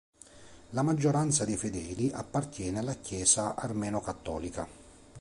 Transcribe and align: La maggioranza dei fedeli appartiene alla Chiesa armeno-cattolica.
La 0.71 0.81
maggioranza 0.81 1.45
dei 1.45 1.57
fedeli 1.57 2.09
appartiene 2.11 2.79
alla 2.79 2.95
Chiesa 2.95 3.53
armeno-cattolica. 3.53 4.67